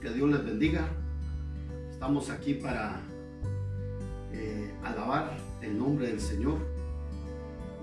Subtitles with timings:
[0.00, 0.88] que Dios les bendiga.
[1.90, 3.00] Estamos aquí para
[4.32, 6.58] eh, alabar el nombre del Señor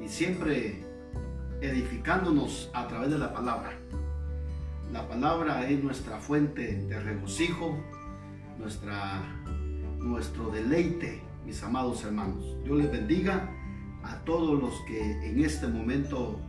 [0.01, 0.85] y siempre
[1.59, 3.73] edificándonos a través de la palabra.
[4.93, 7.77] La palabra es nuestra fuente de regocijo,
[8.57, 9.21] nuestra,
[9.97, 12.55] nuestro deleite, mis amados hermanos.
[12.63, 13.49] Dios les bendiga
[14.03, 16.39] a todos los que en este momento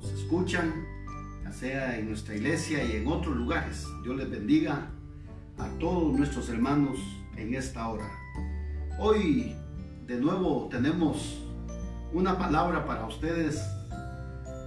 [0.00, 0.72] nos, escuchan,
[1.54, 3.86] sea en nuestra iglesia y en otros lugares.
[4.02, 4.90] Dios les bendiga
[5.58, 6.98] a todos nuestros hermanos
[7.36, 8.10] en esta hora.
[8.98, 9.54] Hoy
[10.06, 11.40] de nuevo tenemos
[12.12, 13.62] una palabra para ustedes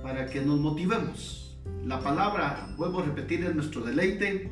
[0.02, 1.58] para que nos motivemos.
[1.84, 4.50] La palabra, vuelvo a repetir, es nuestro deleite.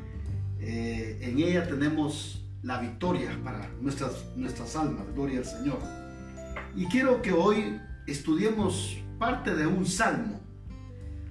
[0.60, 5.06] Eh, en ella tenemos la victoria para nuestras, nuestras almas.
[5.14, 5.80] Gloria al Señor.
[6.76, 10.45] Y quiero que hoy estudiemos parte de un salmo.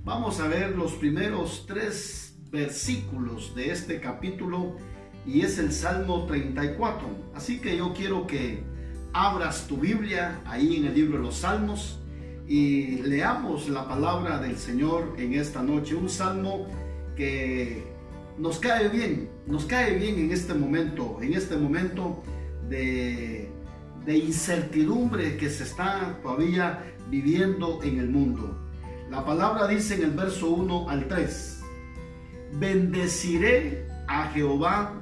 [0.05, 4.77] Vamos a ver los primeros tres versículos de este capítulo
[5.25, 7.09] y es el Salmo 34.
[7.35, 8.63] Así que yo quiero que
[9.15, 12.01] abras tu Biblia ahí en el libro de los Salmos
[12.47, 15.95] y leamos la palabra del Señor en esta noche.
[15.95, 16.67] Un salmo
[17.17, 17.83] que
[18.37, 22.23] nos cae bien, nos cae bien en este momento, en este momento
[22.69, 23.51] de,
[24.07, 28.64] incertidumbre que se está todavía viviendo en el mundo.
[29.11, 31.63] La palabra dice en el verso 1 al 3,
[32.59, 34.95] bendeciré a Jehová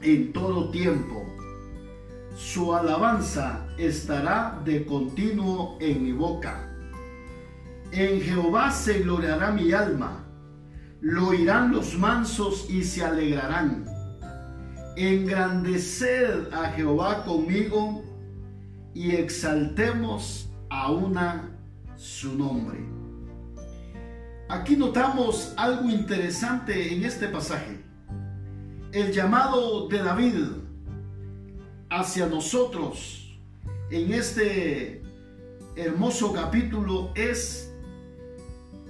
[0.00, 1.24] en todo tiempo.
[2.36, 6.70] Su alabanza estará de continuo en mi boca.
[7.92, 10.24] En Jehová se gloriará mi alma.
[11.00, 13.86] Lo oirán los mansos y se alegrarán.
[14.96, 18.02] Engrandeced a Jehová conmigo
[18.94, 21.50] y exaltemos a una
[21.96, 22.95] su nombre.
[24.48, 27.86] Aquí notamos algo interesante en este pasaje
[28.96, 30.34] el llamado de David
[31.90, 33.38] hacia nosotros
[33.90, 35.02] en este
[35.76, 37.74] hermoso capítulo es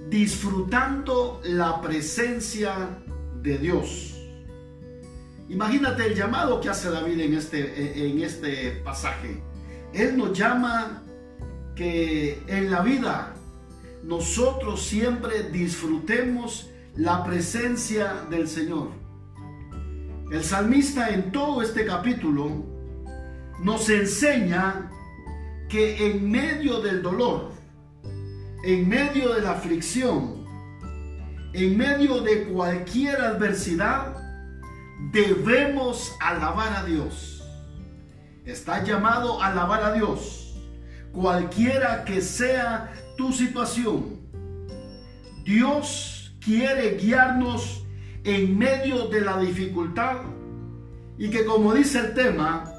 [0.09, 2.99] disfrutando la presencia
[3.41, 4.15] de Dios.
[5.49, 9.41] Imagínate el llamado que hace David en este, en este pasaje.
[9.93, 11.03] Él nos llama
[11.75, 13.33] que en la vida
[14.03, 18.89] nosotros siempre disfrutemos la presencia del Señor.
[20.31, 22.65] El salmista en todo este capítulo
[23.63, 24.91] nos enseña
[25.69, 27.51] que en medio del dolor,
[28.63, 30.45] en medio de la aflicción,
[31.53, 34.15] en medio de cualquier adversidad,
[35.11, 37.43] debemos alabar a Dios.
[38.45, 40.55] Está llamado a alabar a Dios,
[41.11, 44.19] cualquiera que sea tu situación.
[45.43, 47.85] Dios quiere guiarnos
[48.23, 50.21] en medio de la dificultad
[51.17, 52.71] y que como dice el tema,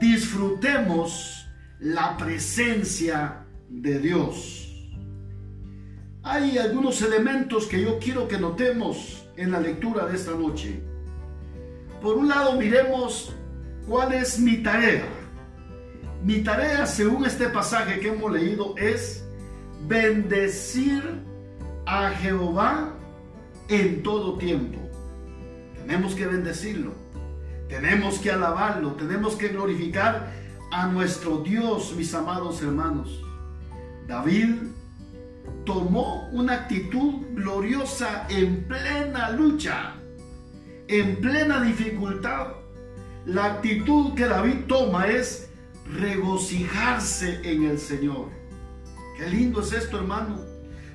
[0.00, 1.46] disfrutemos
[1.78, 4.60] la presencia de Dios.
[6.22, 10.82] Hay algunos elementos que yo quiero que notemos en la lectura de esta noche.
[12.00, 13.34] Por un lado, miremos
[13.86, 15.06] cuál es mi tarea.
[16.22, 19.24] Mi tarea, según este pasaje que hemos leído, es
[19.86, 21.02] bendecir
[21.86, 22.94] a Jehová
[23.68, 24.78] en todo tiempo.
[25.74, 26.92] Tenemos que bendecirlo,
[27.68, 30.32] tenemos que alabarlo, tenemos que glorificar
[30.70, 33.22] a nuestro Dios, mis amados hermanos.
[34.06, 34.56] David
[35.64, 39.94] tomó una actitud gloriosa en plena lucha,
[40.88, 42.48] en plena dificultad.
[43.26, 45.48] La actitud que David toma es
[45.86, 48.28] regocijarse en el Señor.
[49.16, 50.40] Qué lindo es esto, hermano.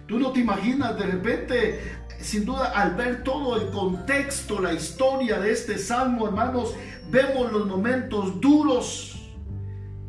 [0.08, 1.80] Tú no te imaginas de repente
[2.22, 6.76] sin duda al ver todo el contexto, la historia de este salmo, hermanos,
[7.10, 9.16] vemos los momentos duros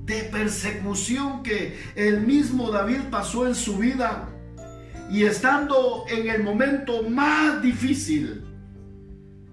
[0.04, 4.28] de persecución que el mismo David pasó en su vida.
[5.10, 8.44] Y estando en el momento más difícil,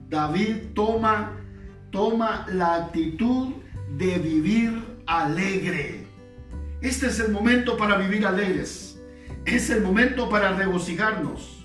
[0.10, 1.38] David toma,
[1.92, 3.54] toma la actitud
[3.98, 5.97] de vivir alegre.
[6.82, 9.00] Este es el momento para vivir alegres.
[9.46, 11.58] Es el momento para regocijarnos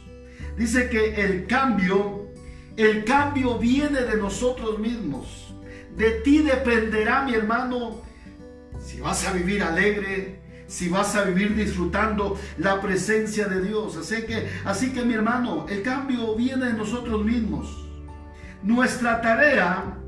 [0.57, 2.29] dice que el cambio,
[2.77, 5.55] el cambio viene de nosotros mismos.
[5.97, 8.03] De ti dependerá, mi hermano,
[8.81, 13.97] si vas a vivir alegre, si vas a vivir disfrutando la presencia de Dios.
[13.97, 17.89] Así que, así que mi hermano, el cambio viene de nosotros mismos.
[18.63, 19.99] Nuestra tarea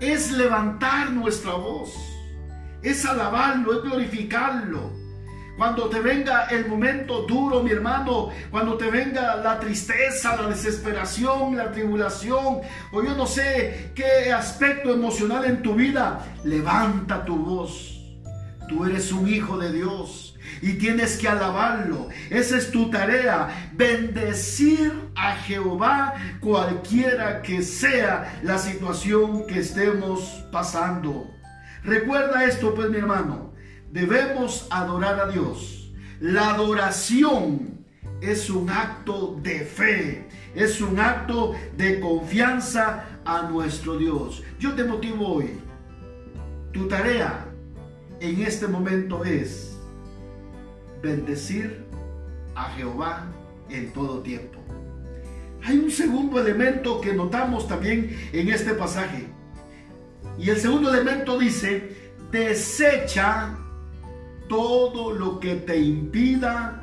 [0.00, 1.92] es levantar nuestra voz,
[2.82, 4.98] es alabarlo, es glorificarlo.
[5.58, 11.56] Cuando te venga el momento duro, mi hermano, cuando te venga la tristeza, la desesperación,
[11.56, 12.60] la tribulación,
[12.92, 17.98] o yo no sé qué aspecto emocional en tu vida, levanta tu voz.
[18.68, 22.08] Tú eres un hijo de Dios y tienes que alabarlo.
[22.30, 31.37] Esa es tu tarea, bendecir a Jehová cualquiera que sea la situación que estemos pasando.
[31.88, 33.54] Recuerda esto, pues mi hermano,
[33.90, 35.90] debemos adorar a Dios.
[36.20, 37.86] La adoración
[38.20, 44.42] es un acto de fe, es un acto de confianza a nuestro Dios.
[44.58, 45.60] Yo te motivo hoy.
[46.74, 47.46] Tu tarea
[48.20, 49.78] en este momento es
[51.00, 51.86] bendecir
[52.54, 53.32] a Jehová
[53.70, 54.58] en todo tiempo.
[55.64, 59.37] Hay un segundo elemento que notamos también en este pasaje.
[60.38, 63.56] Y el segundo elemento dice, desecha
[64.48, 66.80] todo lo que te impida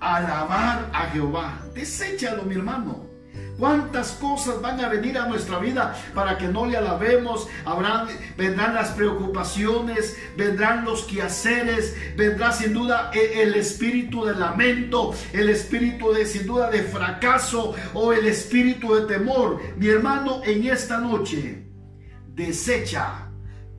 [0.00, 1.60] alabar a Jehová.
[1.74, 3.10] Deséchalo, mi hermano.
[3.58, 7.46] ¿Cuántas cosas van a venir a nuestra vida para que no le alabemos?
[7.66, 8.08] Habrán,
[8.38, 15.50] vendrán las preocupaciones, vendrán los quehaceres, vendrá sin duda e, el espíritu de lamento, el
[15.50, 19.60] espíritu de sin duda de fracaso o el espíritu de temor.
[19.76, 21.69] Mi hermano, en esta noche,
[22.34, 23.28] desecha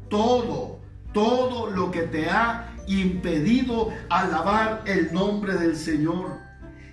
[0.10, 0.80] todo,
[1.14, 6.40] todo lo que te ha impedido alabar el nombre del Señor.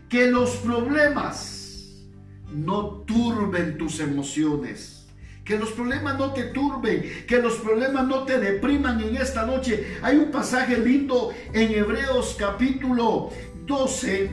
[0.08, 2.06] Que los problemas
[2.52, 5.06] no turben tus emociones.
[5.44, 9.96] Que los problemas no te turben, que los problemas no te depriman en esta noche.
[10.02, 13.31] Hay un pasaje lindo en Hebreos capítulo
[13.66, 14.31] 12.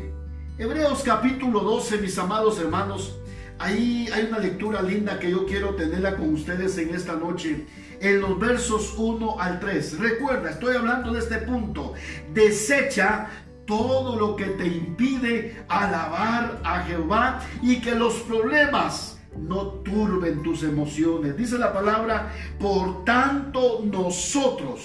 [0.58, 3.16] Hebreos capítulo 12, mis amados hermanos.
[3.58, 7.66] Ahí hay una lectura linda que yo quiero tenerla con ustedes en esta noche.
[8.02, 10.00] En los versos 1 al 3.
[10.00, 11.94] Recuerda, estoy hablando de este punto.
[12.34, 13.30] Desecha
[13.66, 20.64] todo lo que te impide alabar a Jehová y que los problemas no turben tus
[20.64, 21.38] emociones.
[21.38, 24.82] Dice la palabra, por tanto nosotros,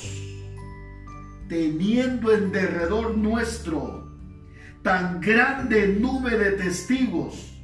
[1.48, 4.08] teniendo en derredor nuestro
[4.82, 7.59] tan grande nube de testigos,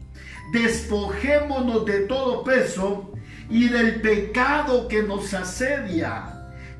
[0.52, 3.12] despojémonos de todo peso
[3.50, 6.32] y del pecado que nos asedia.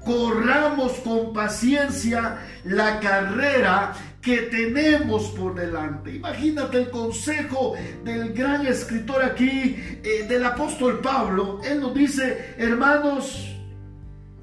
[0.05, 6.17] Corramos con paciencia la carrera que tenemos por delante.
[6.17, 7.75] Imagínate el consejo
[8.05, 11.61] del gran escritor aquí, eh, del apóstol Pablo.
[11.65, 13.57] Él nos dice, hermanos,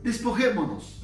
[0.03, 1.01] despojémonos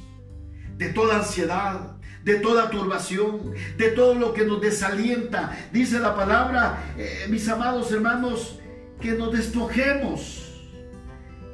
[0.76, 5.56] de toda ansiedad, de toda turbación, de todo lo que nos desalienta.
[5.72, 8.58] Dice la palabra, eh, mis amados hermanos,
[9.00, 10.46] que nos despojemos.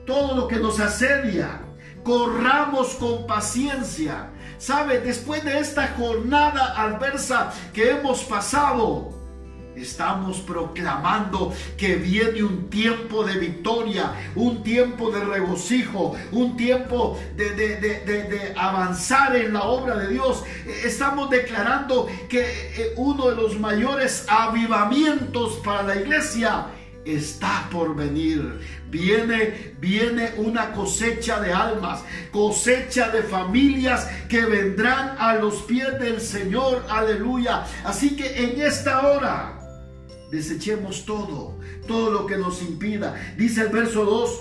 [0.05, 1.61] Todo lo que nos asedia,
[2.03, 4.31] corramos con paciencia.
[4.59, 9.16] Sabe, después de esta jornada adversa que hemos pasado,
[9.77, 17.51] Estamos proclamando que viene un tiempo de victoria, un tiempo de regocijo, un tiempo de,
[17.55, 20.45] de, avanzar en la obra de Dios.
[20.83, 26.69] Estamos declarando que eh, uno de los mayores avivamientos para la iglesia
[27.05, 28.61] está por venir.
[28.91, 36.21] Viene, viene una cosecha de almas, cosecha de familias que vendrán a los pies del
[36.21, 36.85] Señor.
[36.89, 37.65] Aleluya.
[37.85, 39.56] Así que en esta hora
[40.31, 43.15] desechemos todo, todo lo que nos impida.
[43.37, 44.41] Dice el verso 2,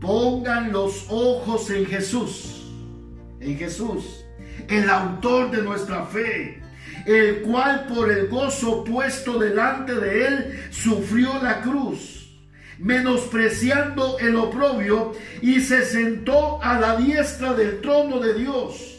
[0.00, 2.70] pongan los ojos en Jesús,
[3.40, 4.24] en Jesús,
[4.68, 6.62] el autor de nuestra fe
[7.06, 12.30] el cual por el gozo puesto delante de él sufrió la cruz,
[12.78, 18.98] menospreciando el oprobio, y se sentó a la diestra del trono de Dios.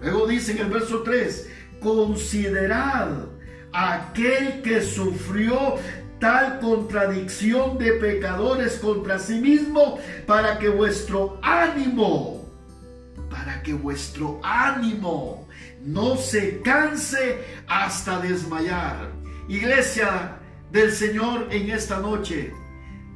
[0.00, 1.48] Luego dice en el verso 3,
[1.80, 3.26] considerad
[3.72, 5.76] aquel que sufrió
[6.18, 12.48] tal contradicción de pecadores contra sí mismo, para que vuestro ánimo,
[13.28, 15.48] para que vuestro ánimo
[15.84, 19.10] no se canse hasta desmayar.
[19.48, 20.38] Iglesia
[20.70, 22.52] del Señor en esta noche,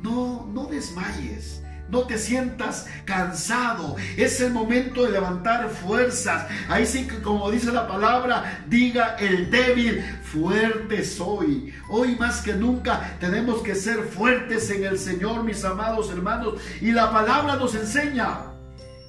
[0.02, 1.62] no, no desmayes.
[1.88, 3.96] No te sientas cansado.
[4.16, 6.46] Es el momento de levantar fuerzas.
[6.68, 11.72] Ahí sí que como dice la palabra, diga el débil, fuerte soy.
[11.88, 16.54] Hoy más que nunca tenemos que ser fuertes en el Señor, mis amados hermanos.
[16.80, 18.55] Y la palabra nos enseña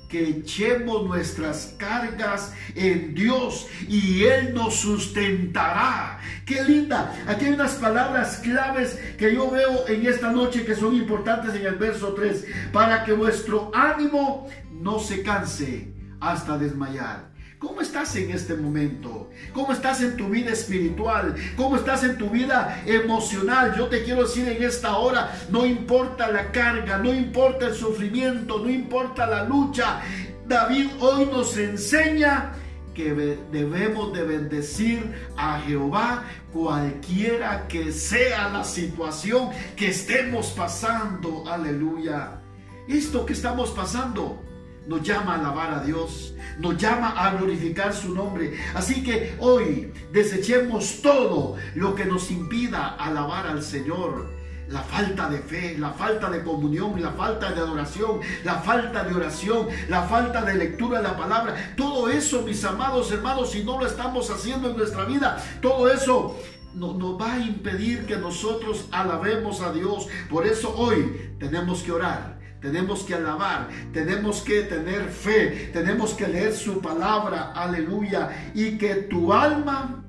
[0.07, 6.19] que echemos nuestras cargas en Dios y Él nos sustentará.
[6.45, 7.13] Qué linda.
[7.27, 11.65] Aquí hay unas palabras claves que yo veo en esta noche que son importantes en
[11.65, 12.45] el verso 3.
[12.71, 17.36] Para que vuestro ánimo no se canse hasta desmayar.
[17.59, 19.31] ¿Cómo estás en este momento?
[19.51, 21.33] ¿Cómo estás en tu vida espiritual?
[21.55, 23.75] ¿Cómo estás en tu vida emocional?
[23.75, 28.59] Yo te quiero decir en esta hora, no importa la carga, no importa el sufrimiento,
[28.59, 30.01] no importa la lucha.
[30.47, 32.51] David hoy nos enseña
[32.93, 33.13] que
[33.51, 41.43] debemos de bendecir a Jehová cualquiera que sea la situación que estemos pasando.
[41.47, 42.39] Aleluya.
[42.87, 44.46] Esto que estamos pasando
[44.87, 48.57] nos llama a alabar a Dios, nos llama a glorificar su nombre.
[48.73, 54.35] Así que hoy desechemos todo lo que nos impida alabar al Señor.
[54.69, 59.15] La falta de fe, la falta de comunión, la falta de adoración, la falta de
[59.15, 61.73] oración, la falta de lectura de la palabra.
[61.77, 66.37] Todo eso, mis amados hermanos, si no lo estamos haciendo en nuestra vida, todo eso
[66.73, 70.09] nos, nos va a impedir que nosotros alabemos a Dios.
[70.29, 76.27] Por eso hoy tenemos que orar tenemos que alabar, tenemos que tener fe, tenemos que
[76.27, 80.03] leer su palabra, aleluya, y que tu alma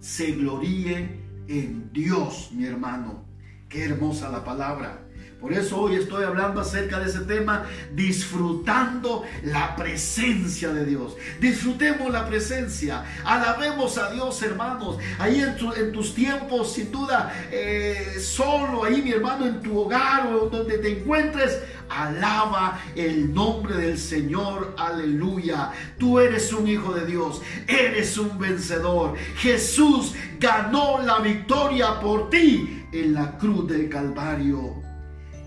[0.00, 3.24] se gloríe en Dios, mi hermano.
[3.68, 5.07] Qué hermosa la palabra.
[5.40, 7.64] Por eso hoy estoy hablando acerca de ese tema,
[7.94, 11.16] disfrutando la presencia de Dios.
[11.40, 14.98] Disfrutemos la presencia, alabemos a Dios, hermanos.
[15.16, 20.48] Ahí en, tus tiempos, sin duda, eh, solo ahí, mi hermano, en tu hogar o
[20.48, 21.56] donde te encuentres,
[21.88, 25.70] alaba el nombre del Señor, aleluya.
[25.98, 29.16] Tú eres un hijo de Dios, eres un vencedor.
[29.36, 34.87] Jesús ganó la victoria por ti en la cruz del Calvario.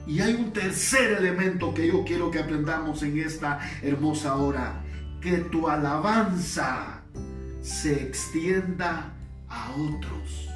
[0.07, 4.83] Y hay un tercer elemento que yo quiero que aprendamos en esta hermosa hora.
[5.21, 7.01] Que tu alabanza
[7.61, 9.13] se extienda
[9.47, 10.49] a otros.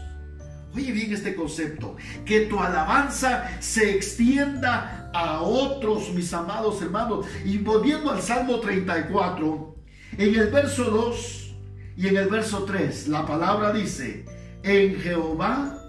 [0.74, 1.96] Oye bien este concepto.
[2.26, 7.28] Que tu alabanza se extienda a otros, mis amados hermanos.
[7.46, 9.76] Y volviendo al Salmo 34,
[10.18, 11.56] en el verso 2
[11.98, 14.26] y en el verso 3, la palabra dice,
[14.64, 15.80] en Jehová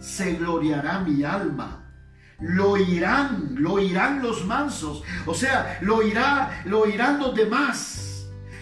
[0.00, 1.85] se gloriará mi alma
[2.40, 8.02] lo irán, lo irán los mansos, o sea, lo irá, lo irán los demás.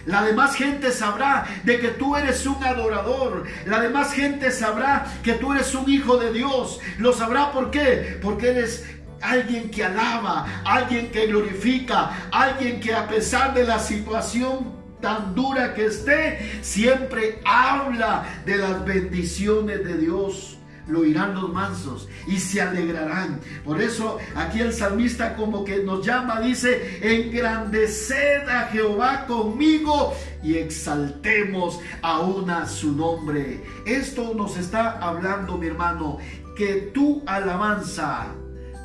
[0.05, 3.45] La demás gente sabrá de que tú eres un adorador.
[3.65, 6.79] La demás gente sabrá que tú eres un hijo de Dios.
[6.99, 8.19] Lo sabrá por qué?
[8.21, 8.85] Porque eres
[9.19, 15.73] alguien que alaba, alguien que glorifica, alguien que a pesar de la situación tan dura
[15.73, 22.61] que esté, siempre habla de las bendiciones de Dios lo oirán los mansos y se
[22.61, 23.39] alegrarán.
[23.63, 30.13] Por eso aquí el salmista como que nos llama, dice, engrandeced a Jehová conmigo
[30.43, 33.63] y exaltemos aún a su nombre.
[33.85, 36.17] Esto nos está hablando, mi hermano,
[36.55, 38.27] que tu alabanza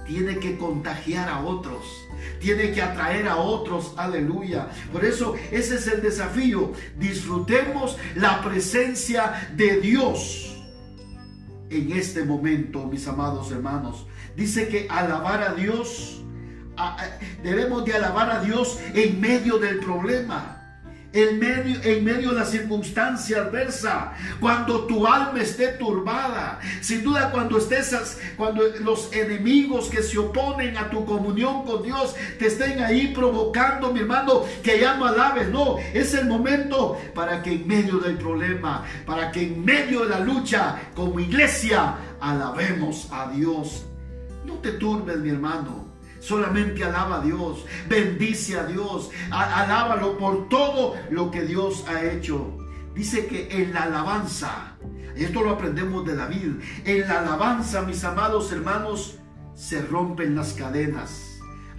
[0.06, 2.06] tiene que contagiar a otros
[2.38, 4.68] tiene que atraer a otros, aleluya.
[4.92, 6.72] Por eso ese es el desafío.
[6.98, 10.59] Disfrutemos la presencia de Dios
[11.70, 14.06] en este momento, mis amados hermanos.
[14.36, 16.22] Dice que alabar a Dios,
[17.42, 20.59] debemos de alabar a Dios en medio del problema
[21.12, 27.30] en medio, en medio de la circunstancia adversa, cuando tu alma esté turbada, sin duda
[27.30, 32.82] cuando estés, cuando los enemigos que se oponen a tu comunión con Dios te estén
[32.82, 37.66] ahí provocando, mi hermano, que ya no alabes, no, es el momento para que en
[37.66, 43.86] medio del problema, para que en medio de la lucha como iglesia alabemos a Dios.
[44.44, 45.89] No te turbes, mi hermano.
[46.20, 52.56] Solamente alaba a Dios, bendice a Dios, alábalo por todo lo que Dios ha hecho.
[52.94, 54.76] Dice que en la alabanza,
[55.16, 56.52] esto lo aprendemos de David,
[56.84, 59.16] en la alabanza, mis amados hermanos,
[59.54, 61.26] se rompen las cadenas.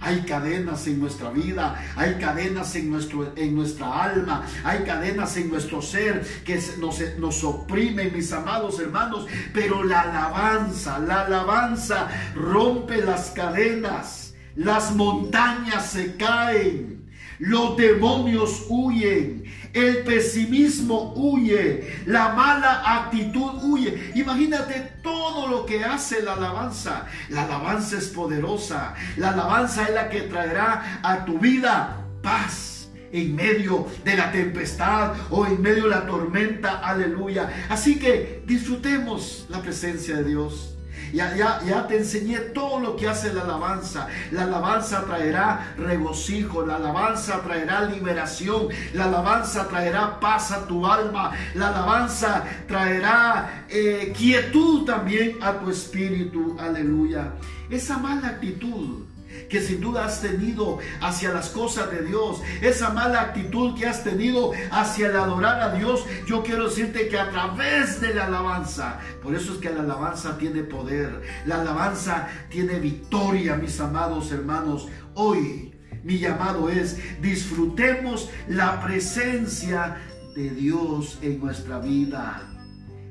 [0.00, 5.48] Hay cadenas en nuestra vida, hay cadenas en, nuestro, en nuestra alma, hay cadenas en
[5.48, 9.28] nuestro ser que nos, nos oprimen, mis amados hermanos.
[9.54, 14.31] Pero la alabanza, la alabanza rompe las cadenas.
[14.54, 24.12] Las montañas se caen, los demonios huyen, el pesimismo huye, la mala actitud huye.
[24.14, 27.06] Imagínate todo lo que hace la alabanza.
[27.30, 28.94] La alabanza es poderosa.
[29.16, 35.14] La alabanza es la que traerá a tu vida paz en medio de la tempestad
[35.30, 36.80] o en medio de la tormenta.
[36.80, 37.66] Aleluya.
[37.70, 40.71] Así que disfrutemos la presencia de Dios.
[41.12, 44.08] Ya, ya, ya te enseñé todo lo que hace la alabanza.
[44.30, 51.32] La alabanza traerá regocijo, la alabanza traerá liberación, la alabanza traerá paz a tu alma,
[51.54, 56.56] la alabanza traerá eh, quietud también a tu espíritu.
[56.58, 57.32] Aleluya.
[57.70, 59.11] Esa mala actitud
[59.48, 64.04] que sin duda has tenido hacia las cosas de Dios, esa mala actitud que has
[64.04, 68.98] tenido hacia el adorar a Dios, yo quiero decirte que a través de la alabanza,
[69.22, 74.88] por eso es que la alabanza tiene poder, la alabanza tiene victoria, mis amados hermanos.
[75.14, 75.72] Hoy
[76.02, 79.96] mi llamado es disfrutemos la presencia
[80.34, 82.48] de Dios en nuestra vida.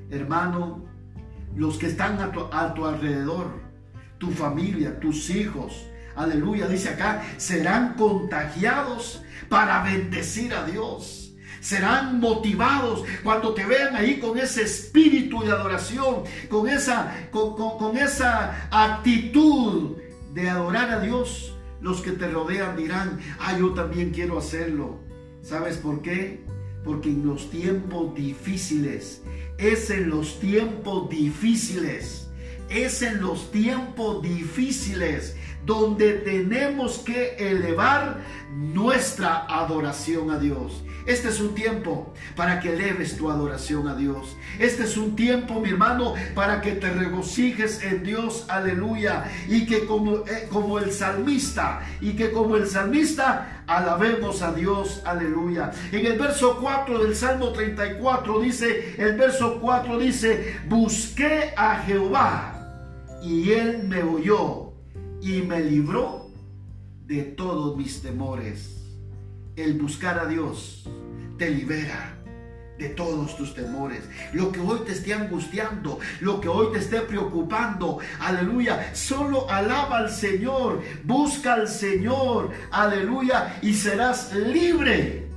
[0.10, 0.86] Hermano,
[1.56, 3.62] los que están a tu, a tu alrededor,
[4.18, 11.34] tu familia, tus hijos, aleluya, dice acá, serán contagiados para bendecir a Dios.
[11.60, 17.98] Serán motivados cuando te vean ahí con ese espíritu de adoración, con esa, con, con
[17.98, 19.98] esa actitud
[20.34, 21.56] de adorar a Dios.
[21.82, 25.00] Los que te rodean dirán, ah, yo también quiero hacerlo.
[25.42, 26.44] ¿Sabes por qué?
[26.84, 29.22] Porque en los tiempos difíciles,
[29.58, 32.30] es en los tiempos difíciles,
[32.70, 38.20] es en los tiempos difíciles donde tenemos que elevar
[38.52, 40.84] nuestra adoración a Dios.
[41.06, 44.38] Este es un tiempo para que eleves tu adoración a Dios.
[44.60, 49.26] Este es un tiempo, mi hermano, para que te regocijes en Dios, aleluya.
[49.48, 55.02] Y que como, eh, como el salmista, y que como el salmista, alabemos a Dios,
[55.04, 55.72] aleluya.
[55.92, 62.58] En el verso 4 del Salmo 34 dice, el verso 4 dice, busqué a Jehová
[63.24, 64.71] y él me oyó
[65.22, 66.30] y me libró
[67.06, 68.78] de todos mis temores.
[69.56, 70.90] El buscar a Dios
[71.38, 72.18] te libera
[72.80, 74.04] de todos tus temores.
[74.34, 80.00] Lo que hoy te esté angustiando, lo que hoy te esté preocupando, aleluya, solo alaba
[80.00, 85.28] al Señor, busca al Señor, aleluya, y serás libre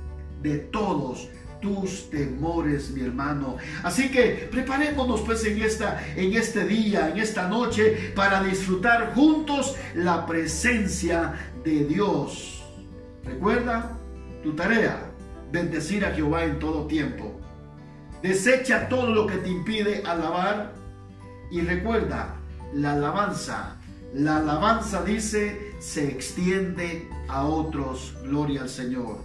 [0.41, 1.29] de todos
[1.65, 3.57] tus temores, mi hermano.
[3.81, 9.75] Así que preparémonos pues en esta en este día, en esta noche para disfrutar juntos
[9.95, 12.63] la presencia de Dios.
[13.23, 13.97] Recuerda
[14.43, 15.11] tu tarea,
[15.51, 17.41] bendecir a Jehová en todo tiempo.
[18.21, 20.71] Desecha todo lo que te impide alabar
[21.49, 22.35] y recuerda,
[22.73, 23.77] la alabanza,
[24.13, 28.15] la alabanza dice, se extiende a otros.
[28.23, 29.17] Gloria al Señor.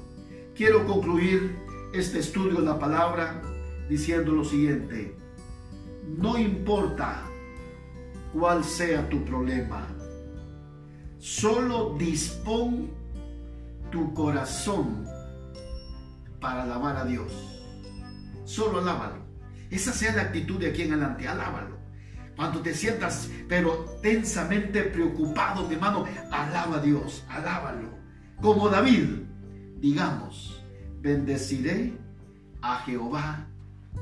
[0.54, 3.42] Quiero concluir este estudio la palabra
[3.88, 5.16] diciendo lo siguiente.
[6.16, 7.22] No importa
[8.32, 9.86] cuál sea tu problema,
[11.18, 12.90] solo dispón
[13.90, 15.04] tu corazón
[16.40, 17.32] para alabar a Dios.
[18.44, 19.20] Solo alábalo.
[19.70, 21.78] Esa sea la actitud de aquí en adelante, alábalo.
[22.36, 27.90] Cuando te sientas, pero tensamente preocupado, mi hermano, alaba a Dios, alábalo.
[28.40, 29.24] Como David,
[29.78, 30.59] digamos,
[31.00, 31.92] bendeciré
[32.62, 33.46] a Jehová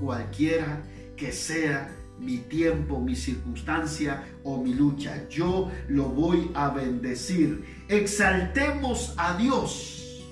[0.00, 0.82] cualquiera
[1.16, 5.28] que sea mi tiempo, mi circunstancia o mi lucha.
[5.28, 7.64] Yo lo voy a bendecir.
[7.88, 10.24] Exaltemos a Dios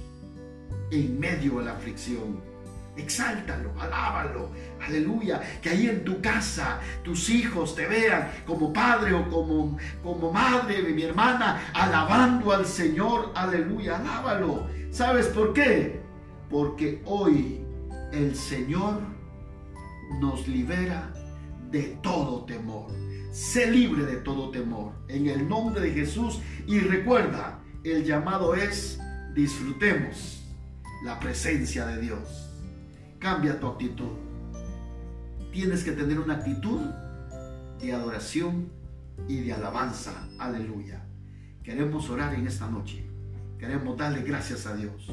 [0.91, 2.41] en medio de la aflicción.
[2.97, 4.51] Exáltalo, alábalo,
[4.85, 5.41] aleluya.
[5.61, 10.83] Que ahí en tu casa tus hijos te vean como padre o como, como madre
[10.83, 14.67] de mi hermana, alabando al Señor, aleluya, alábalo.
[14.91, 16.06] ¿Sabes por qué?
[16.51, 17.61] Porque hoy
[18.13, 19.01] el Señor
[20.21, 21.13] nos libera
[21.71, 22.91] de todo temor.
[23.33, 28.99] Sé libre de todo temor en el nombre de Jesús y recuerda, el llamado es
[29.35, 30.43] disfrutemos
[31.05, 32.51] la presencia de Dios.
[33.19, 34.13] Cambia tu actitud.
[35.53, 36.81] Tienes que tener una actitud
[37.81, 38.71] de adoración
[39.29, 40.29] y de alabanza.
[40.39, 41.07] Aleluya.
[41.63, 43.07] Queremos orar en esta noche.
[43.59, 45.11] Queremos darle gracias a Dios.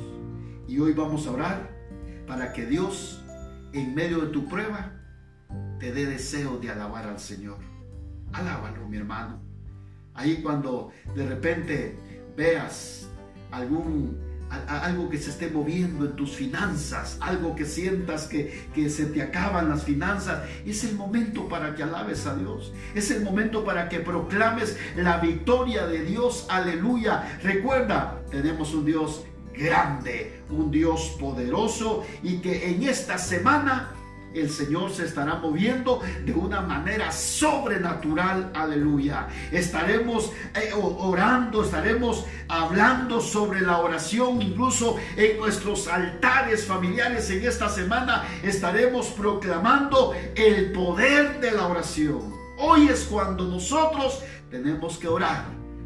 [0.67, 1.69] Y hoy vamos a orar
[2.27, 3.23] para que Dios,
[3.73, 4.93] en medio de tu prueba,
[5.79, 7.57] te dé deseo de alabar al Señor.
[8.31, 9.41] Alábalo, mi hermano.
[10.13, 11.97] Ahí cuando de repente
[12.37, 13.09] veas
[13.51, 14.33] algún
[14.67, 19.21] algo que se esté moviendo en tus finanzas, algo que sientas que, que, se te
[19.21, 22.71] acaban las finanzas, es el momento para que alabes a Dios.
[22.93, 26.45] Es el momento para que proclames la victoria de Dios.
[26.49, 27.39] Aleluya.
[27.41, 29.23] Recuerda, tenemos un Dios
[29.53, 33.93] grande, un Dios poderoso y que en esta semana
[34.33, 39.27] el Señor se estará moviendo de una manera sobrenatural, aleluya.
[39.51, 47.69] Estaremos eh, orando, estaremos hablando sobre la oración, incluso en nuestros altares familiares en esta
[47.69, 52.33] semana estaremos proclamando el poder de la oración.
[52.57, 55.45] Hoy es cuando nosotros tenemos que orar,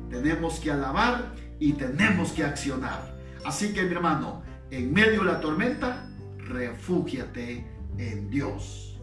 [0.09, 3.16] tenemos que alabar y tenemos que accionar.
[3.47, 6.07] Así que mi hermano, en medio de la tormenta,
[6.37, 7.65] refúgiate
[7.97, 8.99] en Dios.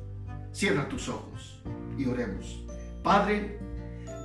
[0.53, 1.63] Cierra tus ojos
[1.99, 2.65] y oremos.
[3.03, 3.59] Padre,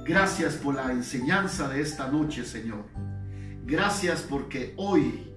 [0.09, 2.83] Gracias por la enseñanza de esta noche, Señor.
[3.63, 5.31] Gracias porque hoy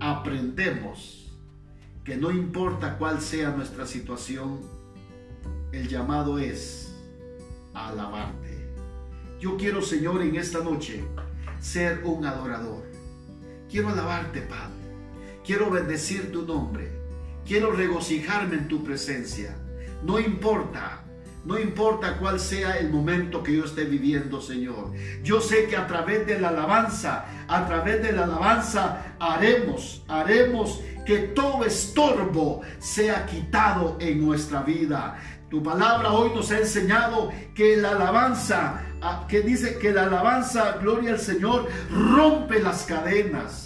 [0.00, 1.30] aprendemos
[2.04, 4.62] que no importa cuál sea nuestra situación,
[5.72, 6.96] el llamado es
[7.74, 8.66] alabarte.
[9.38, 11.04] Yo quiero, Señor, en esta noche
[11.60, 12.93] ser un adorador.
[13.74, 14.70] Quiero alabarte, Padre.
[15.44, 16.92] Quiero bendecir tu nombre.
[17.44, 19.56] Quiero regocijarme en tu presencia.
[20.04, 21.04] No importa
[21.44, 24.92] no importa cuál sea el momento que yo esté viviendo, Señor.
[25.22, 30.80] Yo sé que a través de la alabanza, a través de la alabanza, haremos, haremos
[31.04, 35.18] que todo estorbo sea quitado en nuestra vida.
[35.50, 40.78] Tu palabra hoy nos ha enseñado que la alabanza, ah, que dice que la alabanza,
[40.80, 43.63] gloria al Señor, rompe las cadenas.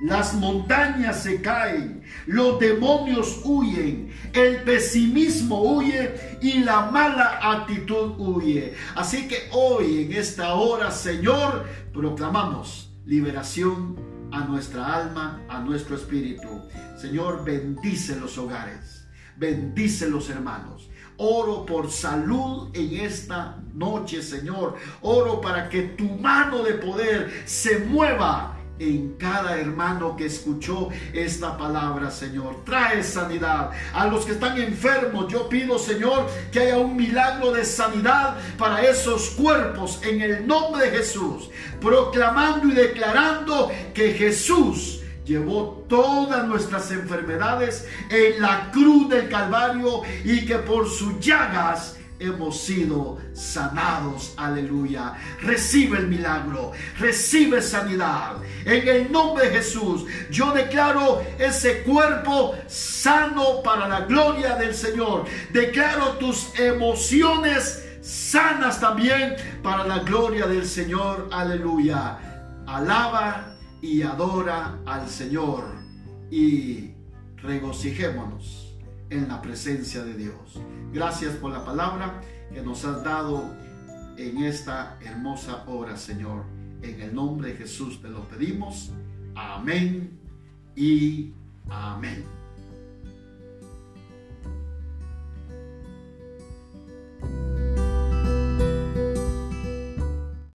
[0.00, 8.74] Las montañas se caen, los demonios huyen, el pesimismo huye y la mala actitud huye.
[8.94, 13.96] Así que hoy en esta hora, Señor, proclamamos liberación
[14.32, 16.46] a nuestra alma, a nuestro espíritu.
[16.98, 20.90] Señor, bendice los hogares, bendice los hermanos.
[21.16, 24.76] Oro por salud en esta noche, Señor.
[25.00, 31.56] Oro para que tu mano de poder se mueva en cada hermano que escuchó esta
[31.56, 32.64] palabra, Señor.
[32.64, 33.70] Trae sanidad.
[33.92, 38.82] A los que están enfermos, yo pido, Señor, que haya un milagro de sanidad para
[38.82, 41.50] esos cuerpos en el nombre de Jesús.
[41.80, 50.46] Proclamando y declarando que Jesús llevó todas nuestras enfermedades en la cruz del Calvario y
[50.46, 54.34] que por sus llagas hemos sido sanados.
[54.36, 55.14] Aleluya.
[55.42, 58.36] Recibe el milagro, recibe sanidad.
[58.64, 65.24] En el nombre de Jesús, yo declaro ese cuerpo sano para la gloria del Señor.
[65.52, 71.28] Declaro tus emociones sanas también para la gloria del Señor.
[71.32, 72.18] Aleluya.
[72.66, 75.64] Alaba y adora al Señor
[76.30, 76.92] y
[77.36, 78.76] regocijémonos
[79.10, 80.60] en la presencia de Dios.
[80.96, 82.22] Gracias por la palabra
[82.54, 83.54] que nos has dado
[84.16, 86.44] en esta hermosa hora, Señor.
[86.80, 88.92] En el nombre de Jesús te lo pedimos.
[89.34, 90.18] Amén
[90.74, 91.34] y
[91.68, 92.35] amén.